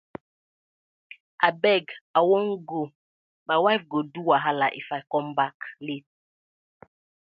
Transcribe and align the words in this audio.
Abeg 1.47 1.85
I 2.19 2.21
wan 2.29 2.47
go, 2.69 2.81
my 3.47 3.57
wife 3.65 3.83
go 3.91 3.99
do 4.13 4.19
wahala 4.29 4.67
If 4.79 4.89
com 5.11 5.27
back 5.37 5.57
late. 5.85 6.07